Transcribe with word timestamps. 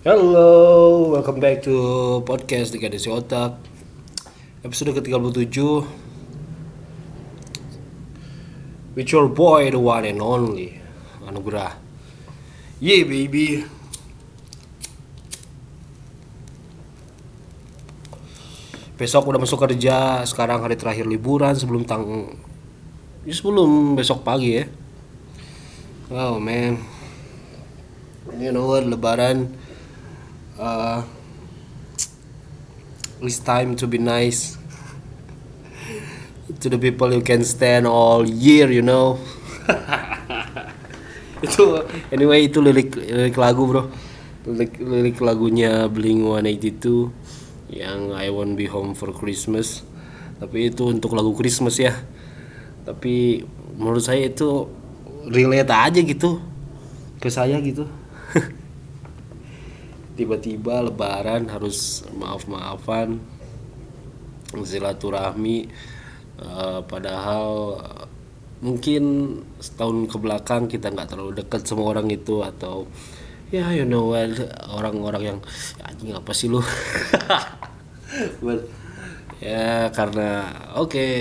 Halo, 0.00 1.12
welcome 1.12 1.44
back 1.44 1.60
to 1.60 1.76
podcast 2.24 2.72
Dekadesi 2.72 3.12
Otak. 3.12 3.60
Episode 4.64 4.96
ke-37. 4.96 5.60
With 8.96 9.12
your 9.12 9.28
boy, 9.28 9.68
the 9.68 9.76
one 9.76 10.08
and 10.08 10.24
only 10.24 10.80
Anugerah 11.20 11.76
Yeah 12.80 13.04
baby. 13.04 13.68
Besok 18.96 19.28
udah 19.28 19.36
masuk 19.36 19.68
kerja 19.68 20.24
Sekarang 20.24 20.64
hari 20.64 20.80
terakhir 20.80 21.04
liburan 21.04 21.52
Sebelum 21.52 21.84
tang 21.84 22.40
ya, 23.28 23.36
Sebelum 23.36 24.00
besok 24.00 24.24
pagi 24.24 24.64
ya. 24.64 24.64
Oh 26.08 26.40
man. 26.40 26.80
You 28.40 28.48
know 28.48 28.64
what, 28.64 28.88
lebaran 28.88 29.68
uh, 30.60 31.00
it's 33.24 33.40
time 33.40 33.74
to 33.80 33.88
be 33.88 33.96
nice 33.96 34.60
to 36.60 36.68
the 36.68 36.76
people 36.76 37.08
you 37.08 37.24
can 37.24 37.42
stand 37.42 37.88
all 37.88 38.28
year 38.28 38.68
you 38.68 38.84
know. 38.84 39.16
Itu 41.40 41.88
anyway 42.12 42.44
itu 42.44 42.60
lirik 42.60 42.92
lirik 43.00 43.40
lagu 43.40 43.64
bro. 43.64 43.88
Lirik 44.44 44.76
lirik 44.76 45.16
lagunya 45.24 45.88
Blink 45.88 46.20
182 46.20 47.72
yang 47.72 48.12
I 48.12 48.28
won't 48.28 48.60
be 48.60 48.68
home 48.68 48.92
for 48.92 49.08
Christmas. 49.16 49.80
Tapi 50.36 50.68
itu 50.68 50.92
untuk 50.92 51.16
lagu 51.16 51.32
Christmas 51.32 51.80
ya. 51.80 51.96
Tapi 52.84 53.40
menurut 53.72 54.04
saya 54.04 54.28
itu 54.28 54.68
relate 55.32 55.72
aja 55.72 56.00
gitu 56.00 56.44
ke 57.20 57.28
saya 57.32 57.60
gitu 57.60 57.84
tiba-tiba 60.20 60.84
lebaran 60.84 61.48
harus 61.48 62.04
maaf-maafan 62.12 63.16
silaturahmi 64.52 65.72
uh, 66.44 66.84
padahal 66.84 67.80
mungkin 68.60 69.04
setahun 69.56 70.12
ke 70.12 70.16
belakang 70.20 70.68
kita 70.68 70.92
nggak 70.92 71.16
terlalu 71.16 71.40
dekat 71.40 71.64
sama 71.64 71.88
orang 71.88 72.12
itu 72.12 72.44
atau 72.44 72.84
ya 73.48 73.72
you 73.72 73.88
know 73.88 74.12
what 74.12 74.28
orang-orang 74.68 75.22
yang 75.24 75.38
ya, 75.80 75.88
anjing 75.88 76.12
apa 76.12 76.32
sih 76.36 76.52
lu? 76.52 76.60
But, 78.44 78.68
ya 79.40 79.88
karena 79.96 80.52
oke 80.76 80.92
okay, 80.92 81.12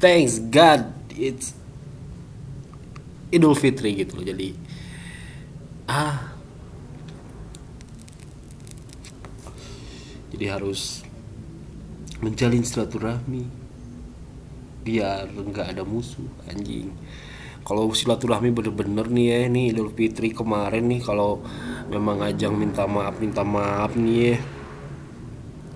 thanks 0.00 0.40
God 0.48 0.88
it's 1.12 1.52
Idul 3.28 3.52
Fitri 3.52 4.00
gitu 4.00 4.16
loh 4.16 4.24
jadi 4.24 4.56
ah 5.90 6.29
jadi 10.30 10.58
harus 10.58 11.02
menjalin 12.22 12.62
silaturahmi 12.62 13.44
biar 14.80 15.28
nggak 15.28 15.76
ada 15.76 15.82
musuh 15.84 16.24
anjing. 16.48 16.88
Kalau 17.60 17.92
silaturahmi 17.92 18.50
bener-bener 18.56 19.06
nih 19.12 19.26
ya 19.28 19.40
nih 19.52 19.64
Idul 19.76 19.92
Fitri 19.92 20.32
kemarin 20.32 20.88
nih 20.88 21.04
kalau 21.04 21.44
memang 21.92 22.24
ajang 22.24 22.56
minta 22.56 22.88
maaf 22.88 23.20
minta 23.20 23.44
maaf 23.44 23.92
nih 23.94 24.16
ya. 24.16 24.36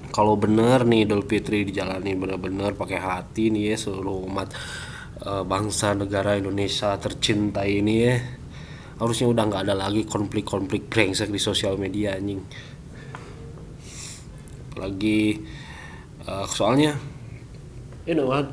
Kalau 0.09 0.39
bener 0.41 0.89
nih 0.89 1.05
Idul 1.05 1.29
Fitri 1.29 1.69
dijalani 1.69 2.17
bener-bener 2.17 2.73
pakai 2.73 2.99
hati 2.99 3.53
nih 3.53 3.75
ya 3.75 3.77
seluruh 3.77 4.25
umat 4.25 4.49
e, 5.21 5.31
bangsa 5.45 5.93
negara 5.93 6.41
Indonesia 6.41 6.97
tercinta 6.97 7.69
ini 7.69 7.95
ya. 8.01 8.17
Harusnya 8.97 9.29
udah 9.29 9.45
nggak 9.45 9.63
ada 9.69 9.75
lagi 9.77 10.09
konflik-konflik 10.09 10.89
brengsek 10.89 11.29
di 11.29 11.41
sosial 11.43 11.77
media 11.77 12.17
anjing 12.17 12.41
lagi 14.75 15.39
uh, 16.27 16.47
soalnya 16.47 16.99
you 18.05 18.13
know 18.13 18.29
what? 18.29 18.51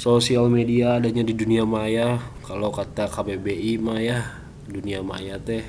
Sosial 0.00 0.48
media 0.48 0.96
adanya 0.96 1.20
di 1.20 1.36
dunia 1.36 1.68
maya. 1.68 2.16
Kalau 2.40 2.72
kata 2.72 3.06
KBBI 3.06 3.76
maya 3.78 4.24
dunia 4.64 5.04
maya 5.04 5.36
teh 5.36 5.62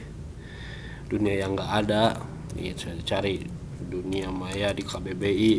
dunia 1.12 1.44
yang 1.44 1.54
nggak 1.54 1.72
ada. 1.86 2.18
Nih 2.56 2.74
saya 2.76 2.98
cari 3.04 3.44
dunia 3.82 4.32
maya 4.32 4.72
di 4.72 4.84
KBBI 4.88 5.56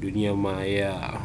dunia 0.00 0.32
maya. 0.32 1.20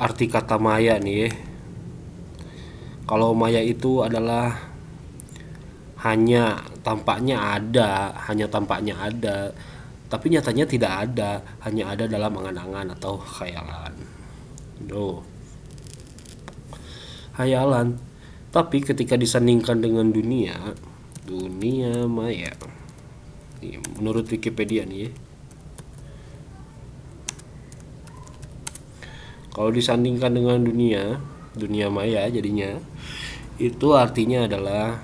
Arti 0.00 0.32
kata 0.32 0.56
maya 0.56 0.96
nih 0.96 1.28
ya 1.28 1.49
kalau 3.10 3.34
maya 3.34 3.58
itu 3.58 4.06
adalah 4.06 4.54
hanya 6.06 6.62
tampaknya 6.86 7.58
ada, 7.58 8.14
hanya 8.30 8.46
tampaknya 8.46 8.94
ada, 8.94 9.50
tapi 10.06 10.30
nyatanya 10.30 10.62
tidak 10.62 10.92
ada, 11.10 11.42
hanya 11.66 11.90
ada 11.90 12.06
dalam 12.06 12.30
angan-angan 12.38 12.94
atau 12.94 13.18
khayalan. 13.18 13.98
No. 14.86 15.26
Khayalan. 17.34 17.98
Tapi 18.54 18.78
ketika 18.78 19.18
disandingkan 19.18 19.82
dengan 19.82 20.14
dunia, 20.14 20.78
dunia 21.26 22.06
maya. 22.06 22.54
menurut 23.98 24.30
Wikipedia 24.30 24.86
nih 24.86 25.06
ya. 25.06 25.10
Kalau 29.50 29.70
disandingkan 29.74 30.30
dengan 30.30 30.62
dunia, 30.62 31.18
dunia 31.54 31.90
maya 31.90 32.30
jadinya 32.30 32.78
itu 33.60 33.88
artinya 33.92 34.46
adalah 34.46 34.96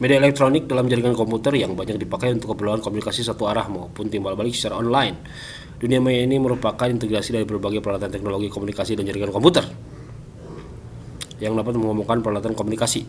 media 0.00 0.16
elektronik 0.16 0.64
dalam 0.64 0.88
jaringan 0.88 1.12
komputer 1.12 1.52
yang 1.60 1.76
banyak 1.76 2.00
dipakai 2.00 2.32
untuk 2.32 2.56
keperluan 2.56 2.80
komunikasi 2.80 3.20
satu 3.20 3.44
arah 3.50 3.68
maupun 3.68 4.08
timbal 4.08 4.32
balik 4.32 4.56
secara 4.56 4.80
online. 4.80 5.20
Dunia 5.76 6.00
maya 6.00 6.24
ini 6.24 6.40
merupakan 6.40 6.88
integrasi 6.88 7.36
dari 7.36 7.44
berbagai 7.44 7.84
peralatan 7.84 8.08
teknologi 8.08 8.48
komunikasi 8.48 8.96
dan 8.96 9.04
jaringan 9.04 9.32
komputer 9.32 9.64
yang 11.40 11.56
dapat 11.56 11.76
mengomongkan 11.76 12.20
peralatan 12.20 12.52
komunikasi 12.52 13.04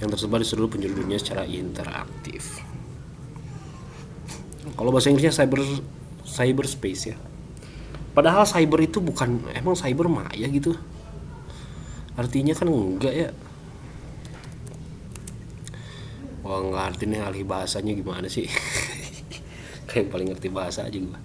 yang 0.00 0.08
tersebar 0.12 0.40
di 0.40 0.48
seluruh 0.48 0.72
penjuru 0.72 1.04
dunia 1.04 1.16
secara 1.20 1.48
interaktif. 1.48 2.60
Kalau 4.76 4.92
bahasa 4.92 5.08
Inggrisnya 5.08 5.32
cyber 5.32 5.64
cyberspace 6.26 7.02
ya 7.12 7.16
padahal 8.16 8.48
cyber 8.48 8.80
itu 8.80 8.98
bukan 9.04 9.44
emang 9.52 9.76
cyber 9.76 10.08
maya 10.08 10.48
gitu. 10.48 10.72
Artinya 12.16 12.56
kan 12.56 12.72
enggak 12.72 13.12
ya. 13.12 13.30
Wah 16.40 16.64
nggak 16.64 17.04
nih 17.04 17.20
ahli 17.20 17.44
bahasanya 17.44 17.92
gimana 17.92 18.24
sih. 18.32 18.48
Kayak 19.92 20.08
paling 20.08 20.32
ngerti 20.32 20.48
bahasa 20.48 20.88
aja 20.88 20.96
gue 20.96 21.20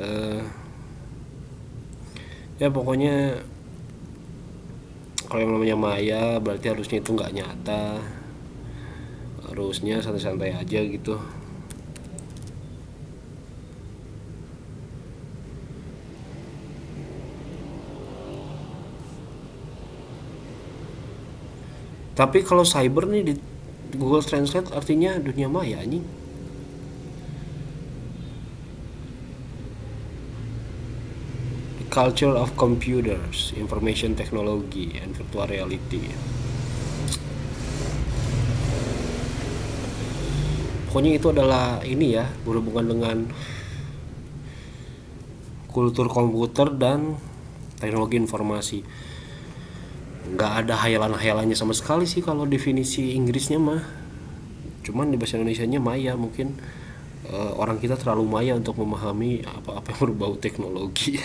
uh, 0.00 0.40
ya 2.56 2.68
pokoknya 2.68 3.40
kalau 5.28 5.40
yang 5.46 5.52
namanya 5.54 5.76
maya 5.78 6.22
berarti 6.42 6.66
harusnya 6.74 6.98
itu 6.98 7.14
nggak 7.14 7.34
nyata. 7.38 8.02
Harusnya 9.46 10.02
santai-santai 10.02 10.58
aja 10.58 10.80
gitu 10.82 11.14
tapi 22.20 22.44
kalau 22.44 22.68
cyber 22.68 23.08
nih 23.08 23.32
di 23.32 23.34
Google 23.96 24.20
Translate 24.20 24.76
artinya 24.76 25.16
dunia 25.16 25.48
maya 25.48 25.80
anjing. 25.80 26.04
The 31.80 31.86
culture 31.88 32.36
of 32.36 32.52
computers 32.60 33.56
information 33.56 34.12
technology 34.20 35.00
and 35.00 35.16
virtual 35.16 35.48
reality. 35.48 36.12
Pokoknya 40.92 41.16
itu 41.16 41.26
adalah 41.32 41.80
ini 41.88 42.20
ya 42.20 42.28
berhubungan 42.44 42.84
dengan 42.84 43.16
kultur 45.72 46.12
komputer 46.12 46.68
dan 46.76 47.16
teknologi 47.80 48.20
informasi 48.20 48.84
nggak 50.30 50.52
ada 50.66 50.74
hayalan-hayalannya 50.86 51.56
sama 51.58 51.74
sekali 51.74 52.06
sih 52.06 52.22
kalau 52.22 52.46
definisi 52.46 53.18
Inggrisnya 53.18 53.58
mah. 53.58 53.82
Cuman 54.86 55.10
di 55.10 55.16
bahasa 55.18 55.38
Indonesia 55.38 55.66
nya 55.66 55.80
maya 55.82 56.14
mungkin. 56.14 56.58
Uh, 57.30 57.54
orang 57.62 57.78
kita 57.78 57.94
terlalu 57.94 58.26
maya 58.26 58.58
untuk 58.58 58.74
memahami 58.74 59.46
apa-apa 59.46 59.94
yang 59.94 60.00
berbau 60.02 60.34
teknologi. 60.34 61.20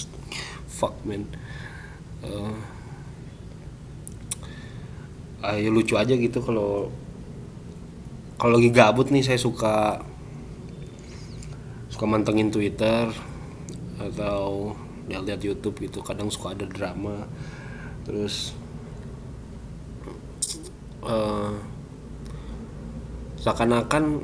Fuck 0.80 1.04
man. 1.04 1.28
Uh, 2.24 2.56
ya 5.54 5.68
lucu 5.70 5.94
aja 5.94 6.16
gitu 6.16 6.42
kalau 6.42 6.90
kalau 8.36 8.58
lagi 8.58 8.72
gabut 8.72 9.12
nih 9.12 9.22
saya 9.22 9.38
suka 9.38 10.02
suka 11.92 12.04
mantengin 12.04 12.52
Twitter 12.52 13.08
atau 13.96 14.76
lihat-lihat 15.08 15.40
YouTube 15.40 15.80
gitu. 15.80 16.00
Kadang 16.04 16.28
suka 16.28 16.52
ada 16.52 16.68
drama 16.68 17.24
terus 18.06 18.54
uh, 21.02 21.50
seakan-akan 23.42 24.22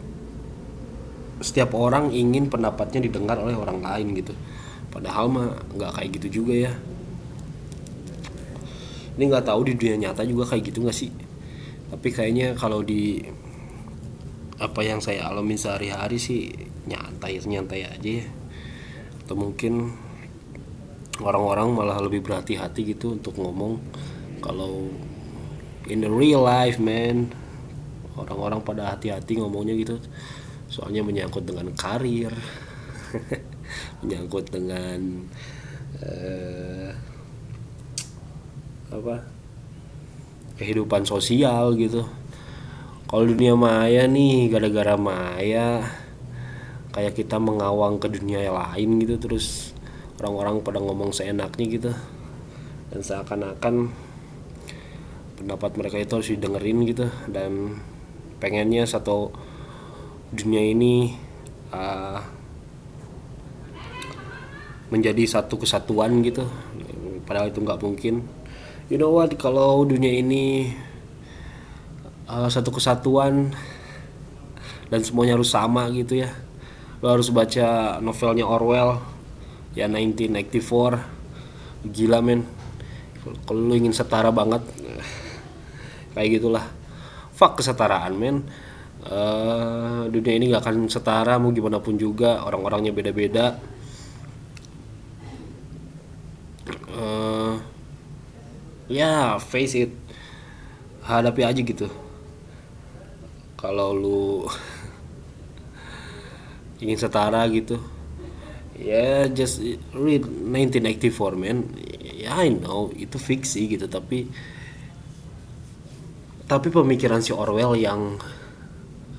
setiap 1.43 1.75
orang 1.75 2.15
ingin 2.15 2.47
pendapatnya 2.47 3.03
didengar 3.03 3.43
oleh 3.43 3.59
orang 3.59 3.83
lain 3.83 4.15
gitu. 4.15 4.31
Padahal 4.95 5.27
mah 5.27 5.59
nggak 5.75 5.99
kayak 5.99 6.11
gitu 6.23 6.43
juga 6.43 6.71
ya. 6.71 6.73
Ini 9.19 9.23
nggak 9.27 9.51
tahu 9.51 9.67
di 9.67 9.75
dunia 9.75 10.09
nyata 10.09 10.23
juga 10.23 10.47
kayak 10.55 10.71
gitu 10.71 10.87
nggak 10.87 10.97
sih? 10.97 11.11
Tapi 11.91 12.09
kayaknya 12.15 12.55
kalau 12.55 12.87
di 12.87 13.19
apa 14.63 14.81
yang 14.87 15.03
saya 15.03 15.27
alami 15.27 15.59
sehari-hari 15.59 16.23
sih 16.23 16.55
nyantai 16.87 17.43
nyantai 17.43 17.91
aja 17.91 18.11
ya. 18.23 18.27
Atau 19.27 19.35
mungkin 19.35 19.91
orang-orang 21.21 21.69
malah 21.77 21.99
lebih 22.01 22.25
berhati-hati 22.25 22.97
gitu 22.97 23.21
untuk 23.21 23.37
ngomong 23.37 23.77
kalau 24.41 24.89
in 25.91 26.01
the 26.01 26.11
real 26.11 26.47
life 26.47 26.81
man. 26.81 27.29
Orang-orang 28.13 28.61
pada 28.61 28.93
hati-hati 28.93 29.41
ngomongnya 29.41 29.73
gitu. 29.77 29.97
Soalnya 30.69 31.01
menyangkut 31.01 31.49
dengan 31.49 31.73
karir 31.73 32.33
menyangkut 34.05 34.53
dengan 34.53 35.29
uh, 36.01 36.89
apa? 38.93 39.17
Kehidupan 40.61 41.09
sosial 41.09 41.73
gitu. 41.81 42.05
Kalau 43.09 43.25
dunia 43.29 43.53
maya 43.57 44.09
nih 44.09 44.49
gara-gara 44.49 44.97
maya 44.97 45.85
kayak 46.93 47.17
kita 47.17 47.41
mengawang 47.41 47.97
ke 47.97 48.09
dunia 48.09 48.45
yang 48.45 48.57
lain 48.57 49.01
gitu 49.05 49.17
terus 49.17 49.72
orang-orang 50.23 50.63
pada 50.63 50.79
ngomong 50.79 51.11
seenaknya 51.11 51.67
gitu. 51.67 51.91
Dan 52.95 53.03
seakan-akan 53.03 53.91
pendapat 55.35 55.75
mereka 55.75 55.99
itu 55.99 56.13
harus 56.15 56.31
didengerin 56.31 56.79
gitu. 56.87 57.11
Dan 57.27 57.83
pengennya 58.39 58.87
satu 58.87 59.35
dunia 60.31 60.63
ini 60.63 61.19
uh, 61.75 62.23
menjadi 64.95 65.27
satu 65.27 65.59
kesatuan 65.59 66.23
gitu. 66.23 66.47
Padahal 67.27 67.51
itu 67.51 67.59
nggak 67.59 67.83
mungkin. 67.83 68.23
You 68.87 69.03
know 69.03 69.11
what? 69.11 69.35
Kalau 69.35 69.83
dunia 69.83 70.23
ini 70.23 70.71
uh, 72.31 72.47
satu 72.47 72.71
kesatuan 72.71 73.51
dan 74.87 75.01
semuanya 75.03 75.35
harus 75.35 75.51
sama 75.51 75.91
gitu 75.91 76.23
ya. 76.23 76.31
Lo 77.03 77.11
harus 77.11 77.35
baca 77.35 77.99
novelnya 77.99 78.47
Orwell 78.47 79.12
ya 79.73 79.89
1984 79.89 81.93
gila 81.93 82.21
men. 82.23 82.47
Kalau 83.47 83.63
lo 83.71 83.75
ingin 83.79 83.95
setara 83.95 84.35
banget 84.35 84.63
kayak 86.15 86.31
gitulah. 86.41 86.67
Fuck 87.33 87.63
kesetaraan 87.63 88.15
men. 88.19 88.37
Uh, 89.03 90.07
dunia 90.15 90.39
ini 90.39 90.55
gak 90.55 90.63
akan 90.63 90.87
setara 90.87 91.35
mau 91.39 91.51
gimana 91.51 91.83
pun 91.83 91.99
juga. 91.99 92.47
Orang-orangnya 92.47 92.95
beda-beda. 92.95 93.59
Ya 98.93 99.41
face 99.41 99.89
it. 99.89 99.93
Hadapi 101.01 101.49
aja 101.49 101.61
gitu. 101.65 101.89
Kalau 103.57 103.97
lu 103.97 104.45
ingin 106.85 107.01
setara 107.01 107.41
gitu 107.49 107.81
ya 108.83 109.31
just 109.31 109.63
read 109.95 110.27
1984 110.27 111.39
man. 111.39 111.71
Ya 112.19 112.43
I 112.43 112.51
know. 112.51 112.91
Itu 112.93 113.23
fiksi 113.23 113.71
gitu 113.71 113.87
tapi 113.87 114.27
tapi 116.51 116.69
pemikiran 116.69 117.25
si 117.25 117.33
Orwell 117.33 117.79
yang 117.81 118.21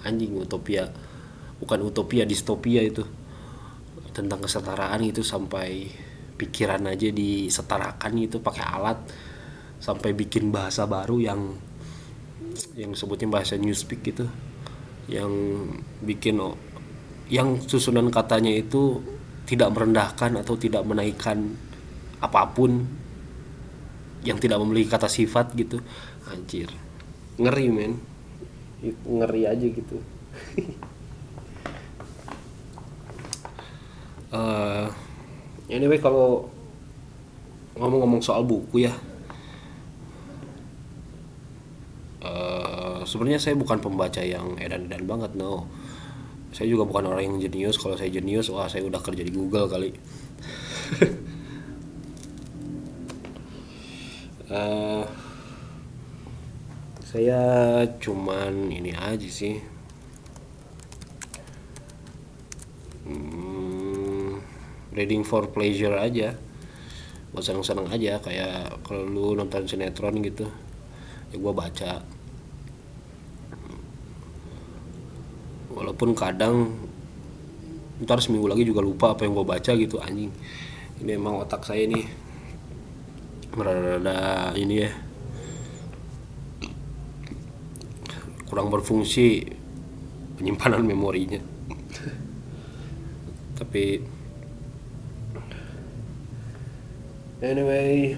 anjing 0.04 0.38
utopia 0.38 0.92
bukan 1.58 1.80
utopia 1.82 2.28
distopia 2.28 2.84
itu 2.84 3.02
tentang 4.12 4.44
kesetaraan 4.44 5.02
itu 5.02 5.26
sampai 5.26 5.88
pikiran 6.38 6.92
aja 6.92 7.10
disetarakan 7.10 8.14
itu 8.20 8.38
pakai 8.44 8.66
alat 8.68 9.00
sampai 9.80 10.12
bikin 10.14 10.52
bahasa 10.52 10.86
baru 10.86 11.18
yang 11.24 11.42
yang 12.78 12.94
sebutnya 12.94 13.32
bahasa 13.32 13.58
newspeak 13.58 14.04
gitu 14.06 14.28
yang 15.10 15.32
bikin 16.06 16.38
yang 17.32 17.58
susunan 17.64 18.12
katanya 18.14 18.54
itu 18.54 19.02
tidak 19.44 19.70
merendahkan 19.76 20.40
atau 20.40 20.56
tidak 20.56 20.84
menaikkan 20.88 21.56
apa 22.24 22.48
pun 22.52 22.88
yang 24.24 24.40
tidak 24.40 24.60
memiliki 24.64 24.88
kata 24.88 25.12
sifat 25.12 25.52
gitu. 25.54 25.84
Anjir. 26.32 26.72
Ngeri 27.36 27.68
men. 27.68 28.00
Ngeri 29.04 29.44
aja 29.48 29.68
gitu. 29.68 30.00
Uh, 34.32 34.88
anyway 35.74 36.00
kalau 36.00 36.48
ngomong-ngomong 37.76 38.24
soal 38.24 38.48
buku 38.48 38.88
ya. 38.88 38.96
Sebenarnya 43.14 43.38
saya 43.38 43.54
bukan 43.54 43.78
pembaca 43.78 44.26
yang 44.26 44.58
edan-edan 44.58 45.06
banget 45.06 45.38
no 45.38 45.70
saya 46.54 46.70
juga 46.70 46.86
bukan 46.86 47.10
orang 47.10 47.24
yang 47.26 47.38
jenius. 47.42 47.82
Kalau 47.82 47.98
saya 47.98 48.14
jenius 48.14 48.54
wah 48.54 48.70
saya 48.70 48.86
udah 48.86 49.02
kerja 49.02 49.26
di 49.26 49.34
Google 49.34 49.66
kali. 49.66 49.90
Uh, 54.54 55.02
saya 57.12 57.42
cuman 57.98 58.70
ini 58.70 58.94
aja 58.94 59.26
sih. 59.26 59.58
Hmm, 63.04 64.40
reading 64.94 65.26
for 65.26 65.50
pleasure 65.50 65.98
aja. 65.98 66.38
Buat 67.34 67.50
seneng-seneng 67.50 67.90
aja 67.90 68.22
kayak 68.22 68.86
kalau 68.86 69.10
lu 69.10 69.34
nonton 69.34 69.66
sinetron 69.66 70.22
gitu 70.22 70.46
ya 71.34 71.42
gue 71.42 71.54
baca 71.54 71.92
walaupun 75.84 76.16
kadang 76.16 76.72
ntar 78.00 78.24
seminggu 78.24 78.48
lagi 78.48 78.64
juga 78.64 78.80
lupa 78.80 79.12
apa 79.12 79.28
yang 79.28 79.36
gue 79.36 79.44
baca 79.44 79.72
gitu 79.76 80.00
anjing. 80.00 80.32
Ini 81.04 81.20
emang 81.20 81.44
otak 81.44 81.68
saya 81.68 81.84
ini 81.84 82.08
merada 83.52 84.56
ini 84.56 84.76
ya. 84.80 84.92
Kurang 88.48 88.72
berfungsi 88.72 89.44
penyimpanan 90.40 90.88
memorinya. 90.88 91.44
Tapi 93.60 94.00
anyway 97.44 98.16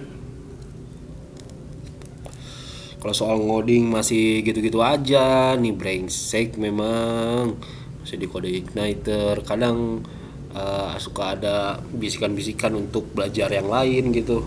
kalau 3.06 3.14
soal 3.14 3.38
ngoding 3.38 3.86
masih 3.86 4.42
gitu-gitu 4.42 4.82
aja. 4.82 5.54
Nih 5.54 5.78
brengsek 5.78 6.58
memang. 6.58 7.54
Masih 8.02 8.18
di 8.18 8.26
kode 8.26 8.50
igniter. 8.50 9.46
Kadang 9.46 10.02
uh, 10.50 10.98
suka 10.98 11.38
ada 11.38 11.78
bisikan-bisikan 11.94 12.74
untuk 12.74 13.14
belajar 13.14 13.54
yang 13.54 13.70
lain 13.70 14.10
gitu. 14.10 14.42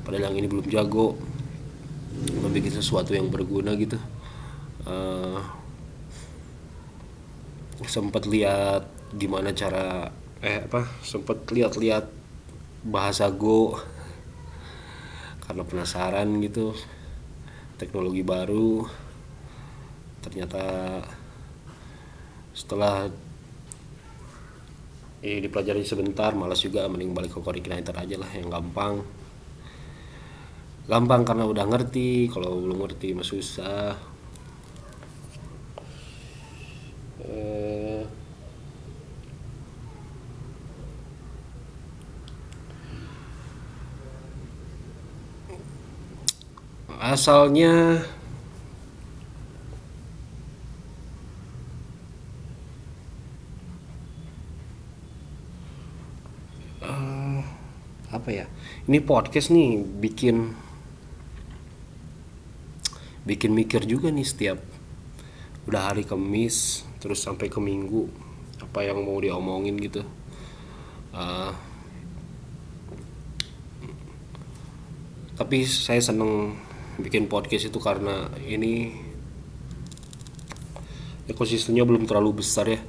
Padahal 0.00 0.32
yang 0.32 0.40
ini 0.40 0.48
belum 0.48 0.64
jago. 0.72 1.12
Membuat 2.40 2.72
sesuatu 2.72 3.12
yang 3.12 3.28
berguna 3.28 3.76
gitu. 3.76 4.00
Uh, 4.88 5.44
sempat 7.84 8.24
lihat 8.24 8.88
gimana 9.12 9.52
cara 9.52 10.08
eh 10.40 10.64
apa 10.64 10.88
sempat 11.04 11.52
lihat-lihat 11.52 12.08
bahasa 12.80 13.28
Go. 13.28 13.76
Karena 15.44 15.68
penasaran 15.68 16.40
gitu 16.40 16.72
teknologi 17.84 18.24
baru. 18.24 18.88
Ternyata 20.24 20.64
setelah 22.56 23.12
eh, 25.20 25.38
dipelajari 25.44 25.84
sebentar 25.84 26.32
malas 26.32 26.64
juga 26.64 26.88
mending 26.88 27.12
balik 27.12 27.36
ke 27.36 27.40
Coordinator 27.44 27.92
aja 27.92 28.16
lah 28.16 28.30
yang 28.32 28.48
gampang. 28.48 29.04
Gampang 30.88 31.22
karena 31.28 31.44
udah 31.44 31.64
ngerti 31.68 32.32
kalau 32.32 32.60
belum 32.60 32.84
ngerti 32.84 33.16
mah 33.16 33.24
susah 33.24 33.96
eh, 37.24 38.04
asalnya 47.14 48.02
uh, 56.82 57.38
apa 58.10 58.28
ya? 58.34 58.50
Ini 58.90 58.98
podcast 59.06 59.54
nih 59.54 59.78
bikin 59.78 60.58
bikin 63.22 63.54
mikir 63.54 63.86
juga 63.86 64.10
nih 64.10 64.26
setiap 64.26 64.58
udah 65.70 65.94
hari 65.94 66.02
Kamis 66.02 66.82
terus 66.98 67.22
sampai 67.22 67.46
ke 67.46 67.62
Minggu 67.62 68.10
apa 68.58 68.82
yang 68.82 69.06
mau 69.06 69.22
diomongin 69.22 69.78
gitu. 69.78 70.02
Uh, 71.14 71.54
tapi 75.38 75.62
saya 75.62 76.02
seneng 76.02 76.58
bikin 77.00 77.26
podcast 77.26 77.70
itu 77.70 77.78
karena 77.82 78.30
ini 78.46 78.94
ekosistemnya 81.26 81.82
belum 81.82 82.06
terlalu 82.06 82.44
besar 82.44 82.68
ya. 82.70 82.80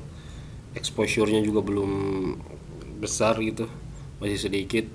Exposure-nya 0.75 1.39
juga 1.41 1.63
belum 1.63 1.91
besar 2.99 3.39
gitu. 3.39 3.71
Masih 4.19 4.37
sedikit 4.37 4.85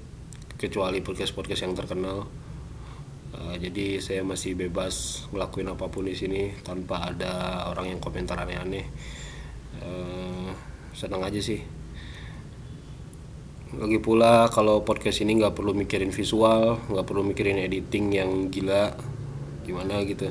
kecuali 0.61 1.00
podcast-podcast 1.00 1.64
yang 1.64 1.75
terkenal. 1.75 2.29
Uh, 3.31 3.57
jadi 3.57 4.02
saya 4.02 4.21
masih 4.26 4.59
bebas 4.59 5.25
ngelakuin 5.33 5.73
apa 5.73 5.88
pun 5.88 6.05
di 6.05 6.12
sini 6.12 6.52
tanpa 6.61 7.09
ada 7.09 7.64
orang 7.73 7.97
yang 7.97 8.00
komentar 8.02 8.37
aneh-aneh. 8.37 8.85
Uh, 9.81 10.52
senang 10.93 11.25
aja 11.25 11.40
sih 11.40 11.79
lagi 13.71 14.03
pula 14.03 14.50
kalau 14.50 14.83
podcast 14.83 15.23
ini 15.23 15.39
nggak 15.39 15.55
perlu 15.55 15.71
mikirin 15.71 16.11
visual 16.11 16.83
nggak 16.91 17.07
perlu 17.07 17.23
mikirin 17.23 17.55
editing 17.55 18.11
yang 18.11 18.31
gila 18.50 18.99
gimana 19.62 20.03
gitu. 20.03 20.27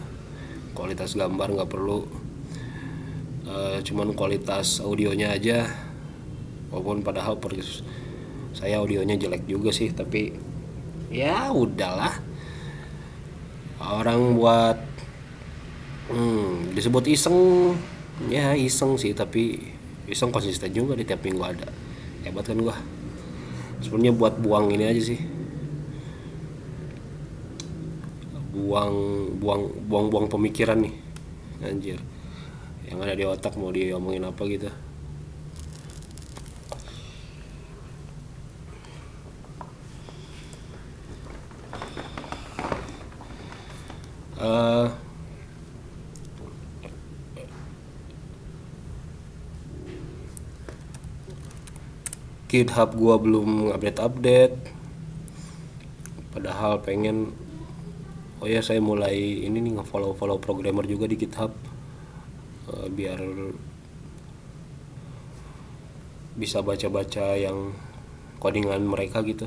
Kualitas 0.75 1.15
gambar 1.15 1.55
nggak 1.55 1.71
perlu. 1.71 2.03
Uh, 3.47 3.79
cuman 3.79 4.11
kualitas 4.11 4.83
audionya 4.83 5.31
aja. 5.31 5.71
Walaupun 6.67 6.99
padahal 6.99 7.39
podcast 7.39 7.87
saya 8.51 8.83
audionya 8.83 9.15
jelek 9.15 9.47
juga 9.47 9.71
sih 9.71 9.95
tapi 9.95 10.35
ya 11.07 11.47
udahlah. 11.55 12.19
Orang 13.79 14.35
buat 14.35 14.83
hmm, 16.11 16.75
disebut 16.75 17.07
iseng. 17.07 17.71
Ya 18.27 18.51
iseng 18.51 18.99
sih 18.99 19.15
tapi 19.15 19.63
iseng 20.11 20.27
konsisten 20.35 20.75
juga 20.75 20.99
di 20.99 21.07
tiap 21.07 21.23
minggu 21.23 21.39
ada. 21.39 21.71
Hebat 22.27 22.43
kan 22.43 22.59
gua 22.59 22.98
sebenarnya 23.79 24.13
buat 24.15 24.35
buang 24.39 24.71
ini 24.71 24.85
aja 24.87 25.01
sih. 25.15 25.19
Buang 28.55 28.93
buang 29.39 29.61
buang 29.87 30.05
buang 30.11 30.27
pemikiran 30.27 30.83
nih. 30.83 30.95
Anjir. 31.63 31.99
Yang 32.87 32.99
ada 33.05 33.13
di 33.15 33.23
otak 33.25 33.53
mau 33.55 33.71
diomongin 33.71 34.25
apa 34.27 34.41
gitu. 34.47 34.69
Uh, 44.39 44.87
GitHub 52.49 52.97
gua 52.97 53.21
belum 53.21 53.69
update-update. 53.77 54.57
Padahal 56.33 56.81
pengen 56.81 57.29
oh 58.41 58.49
ya 58.49 58.65
saya 58.65 58.81
mulai 58.81 59.45
ini 59.45 59.61
nih 59.61 59.77
nge-follow 59.77 60.17
follow 60.17 60.41
programmer 60.41 60.81
juga 60.89 61.05
di 61.05 61.13
GitHub. 61.13 61.53
Uh, 62.69 62.89
biar 62.89 63.21
bisa 66.33 66.65
baca-baca 66.65 67.37
yang 67.37 67.77
codingan 68.41 68.81
mereka 68.81 69.21
gitu. 69.21 69.45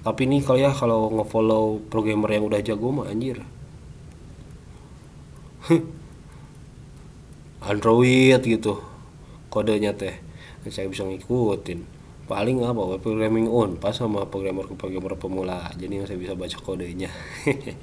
Tapi 0.00 0.22
nih 0.24 0.40
kalau 0.40 0.58
ya 0.64 0.72
kalau 0.72 1.12
nge-follow 1.12 1.76
programmer 1.92 2.32
yang 2.32 2.48
udah 2.48 2.60
jago 2.64 2.88
mah 2.88 3.12
anjir. 3.12 3.44
Android 7.62 8.42
gitu 8.42 8.82
kodenya 9.52 9.94
teh 9.94 10.31
saya 10.68 10.86
bisa 10.86 11.02
ngikutin. 11.06 12.02
Paling 12.26 12.62
apa 12.62 12.78
web 12.78 13.02
programming 13.02 13.50
on 13.50 13.76
pas 13.76 13.92
sama 13.92 14.24
programmer 14.30 14.64
programmer 14.78 15.18
pemula. 15.18 15.68
Jadi 15.74 16.02
yang 16.02 16.06
saya 16.06 16.18
bisa 16.18 16.34
baca 16.38 16.56
kodenya. 16.62 17.10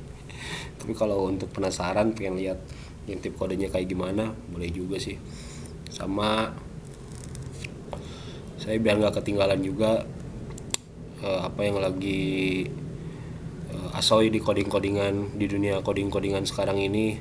Tapi 0.79 0.93
kalau 0.95 1.27
untuk 1.27 1.51
penasaran 1.51 2.15
pengen 2.15 2.39
lihat 2.39 2.59
ngintip 3.05 3.35
kodenya 3.35 3.67
kayak 3.67 3.89
gimana 3.89 4.31
boleh 4.49 4.69
juga 4.71 4.95
sih. 4.97 5.19
Sama 5.91 6.55
saya 8.59 8.75
biar 8.79 8.99
nggak 8.99 9.23
ketinggalan 9.23 9.59
juga 9.63 10.03
uh, 11.23 11.39
apa 11.47 11.61
yang 11.63 11.79
lagi 11.79 12.67
uh, 13.71 13.97
asoy 13.97 14.27
di 14.31 14.39
coding-codingan 14.43 15.39
di 15.39 15.45
dunia 15.47 15.79
coding-codingan 15.79 16.43
sekarang 16.43 16.79
ini 16.79 17.15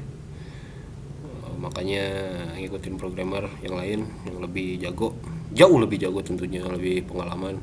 makanya 1.79 2.11
ngikutin 2.59 2.99
programmer 2.99 3.47
yang 3.63 3.79
lain 3.79 4.01
yang 4.27 4.43
lebih 4.43 4.83
jago 4.83 5.15
jauh 5.55 5.79
lebih 5.79 5.95
jago 6.03 6.19
tentunya 6.27 6.59
lebih 6.67 7.07
pengalaman. 7.07 7.55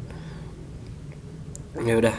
Ya 1.84 2.00
udah. 2.00 2.16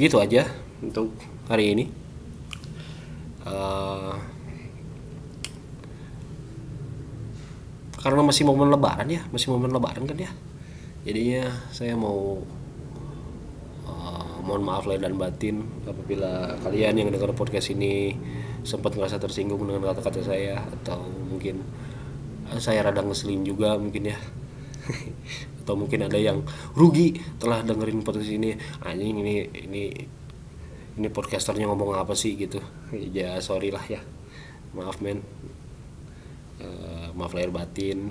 Gitu 0.00 0.16
aja 0.16 0.48
untuk 0.80 1.12
hari 1.44 1.76
ini. 1.76 1.84
Uh, 3.44 4.16
karena 8.00 8.24
masih 8.24 8.48
momen 8.48 8.72
lebaran 8.72 9.12
ya 9.12 9.28
masih 9.28 9.52
momen 9.52 9.76
lebaran 9.76 10.08
kan 10.08 10.16
ya. 10.16 10.32
Jadinya 11.04 11.52
saya 11.68 12.00
mau 12.00 12.40
mohon 14.42 14.62
maaf 14.66 14.84
lahir 14.90 15.06
dan 15.06 15.14
batin. 15.16 15.62
Apabila 15.86 16.58
kalian 16.60 16.98
yang 16.98 17.08
dengar 17.14 17.30
podcast 17.32 17.70
ini 17.70 18.14
sempat 18.66 18.94
ngerasa 18.94 19.22
tersinggung 19.22 19.62
dengan 19.62 19.94
kata-kata 19.94 20.22
saya 20.22 20.62
atau 20.62 21.02
mungkin 21.30 21.62
saya 22.58 22.84
rada 22.84 23.00
ngeselin 23.00 23.46
juga 23.46 23.78
mungkin 23.78 24.12
ya. 24.12 24.18
Atau 25.62 25.78
mungkin 25.78 26.02
ada 26.02 26.18
yang 26.18 26.42
rugi 26.74 27.14
telah 27.38 27.62
dengerin 27.62 28.02
podcast 28.02 28.34
ini. 28.34 28.58
Anjing 28.82 29.22
ini 29.22 29.46
ini 29.62 29.84
ini 30.98 31.08
podcasternya 31.08 31.70
ngomong 31.70 31.94
apa 31.94 32.18
sih 32.18 32.34
gitu. 32.34 32.58
Ya 32.90 33.38
sorry 33.38 33.70
lah 33.70 33.86
ya. 33.86 34.02
Maaf 34.74 34.98
men. 34.98 35.22
Uh, 36.58 37.14
maaf 37.14 37.30
lahir 37.32 37.54
batin. 37.54 38.10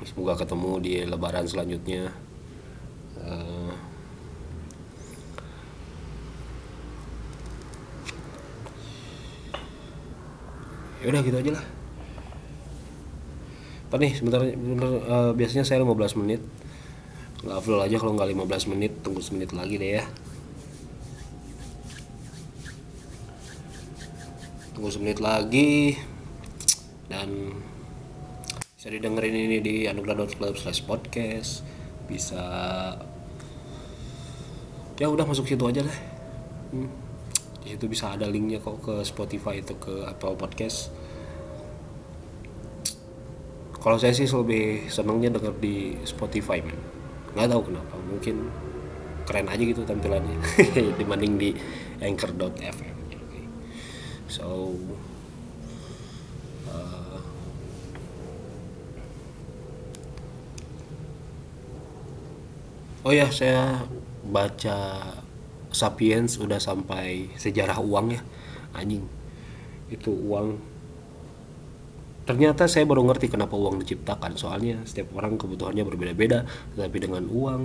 Semoga 0.00 0.40
ketemu 0.40 0.80
di 0.80 0.92
lebaran 1.04 1.44
selanjutnya. 1.44 2.08
Uh, 3.20 3.59
ya 11.00 11.06
udah 11.10 11.20
gitu 11.24 11.36
aja 11.36 11.50
lah. 11.56 11.64
Apa 13.90 13.98
nih 13.98 14.12
sebentar 14.14 14.40
uh, 14.44 15.32
biasanya 15.34 15.66
saya 15.66 15.82
15 15.82 16.20
menit. 16.22 16.40
Nggak 17.40 17.56
afdol 17.56 17.80
aja 17.80 17.96
kalau 17.98 18.12
nggak 18.14 18.30
15 18.36 18.72
menit 18.76 18.92
tunggu 19.02 19.20
semenit 19.24 19.50
lagi 19.50 19.74
deh 19.80 19.90
ya. 19.98 20.04
Tunggu 24.76 24.88
semenit 24.92 25.18
lagi. 25.18 25.98
Dan 27.10 27.58
bisa 28.78 28.88
didengerin 28.88 29.34
ini 29.34 29.58
di 29.58 29.74
anugerah.club 29.90 30.54
slash 30.54 30.86
podcast. 30.86 31.66
Bisa 32.06 32.44
ya 35.00 35.08
udah 35.08 35.24
masuk 35.24 35.48
situ 35.48 35.64
aja 35.64 35.80
deh 35.80 35.98
hmm 36.76 37.09
di 37.60 37.76
situ 37.76 37.86
bisa 37.86 38.16
ada 38.16 38.26
linknya 38.28 38.60
kok 38.60 38.80
ke 38.80 38.94
Spotify 39.04 39.60
atau 39.60 39.76
ke 39.76 40.04
Apple 40.08 40.36
Podcast. 40.36 40.92
Kalau 43.80 43.96
saya 43.96 44.12
sih 44.12 44.28
lebih 44.28 44.92
senengnya 44.92 45.40
denger 45.40 45.56
di 45.56 45.96
Spotify 46.04 46.60
man 46.60 46.76
nggak 47.30 47.46
tahu 47.46 47.62
kenapa 47.70 47.94
mungkin 48.10 48.50
keren 49.24 49.46
aja 49.46 49.62
gitu 49.62 49.86
tampilannya. 49.86 50.36
Dibanding 51.00 51.32
di 51.38 51.50
anchor.fm 52.02 52.90
so 54.30 54.70
uh, 56.70 57.18
oh 63.02 63.10
ya 63.10 63.26
saya 63.34 63.82
baca 64.22 65.02
Sapiens 65.70 66.38
udah 66.38 66.58
sampai 66.58 67.30
sejarah 67.38 67.78
uang 67.78 68.06
ya. 68.14 68.20
Anjing. 68.74 69.06
Itu 69.90 70.14
uang. 70.14 70.58
Ternyata 72.26 72.70
saya 72.70 72.86
baru 72.86 73.02
ngerti 73.10 73.30
kenapa 73.30 73.58
uang 73.58 73.82
diciptakan. 73.82 74.38
Soalnya 74.38 74.82
setiap 74.86 75.14
orang 75.18 75.34
kebutuhannya 75.34 75.82
berbeda-beda 75.82 76.46
tapi 76.78 76.98
dengan 77.02 77.26
uang 77.26 77.62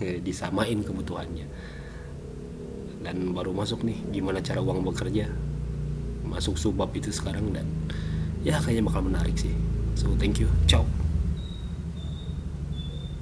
ya, 0.00 0.20
disamain 0.20 0.84
kebutuhannya. 0.84 1.46
Dan 3.00 3.32
baru 3.32 3.54
masuk 3.54 3.86
nih 3.86 3.96
gimana 4.12 4.42
cara 4.42 4.60
uang 4.60 4.84
bekerja. 4.84 5.30
Masuk 6.26 6.58
subbab 6.58 6.90
itu 6.92 7.14
sekarang 7.14 7.54
dan 7.54 7.64
ya 8.42 8.58
kayaknya 8.58 8.84
bakal 8.90 9.06
menarik 9.06 9.38
sih. 9.38 9.54
So 9.96 10.12
thank 10.18 10.42
you. 10.42 10.50
Ciao 10.68 11.05